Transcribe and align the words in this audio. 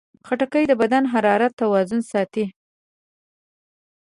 خټکی 0.27 0.63
د 0.67 0.73
بدن 0.81 1.03
د 1.07 1.11
حرارت 1.13 1.51
توازن 1.61 2.01
ساتي. 2.11 2.45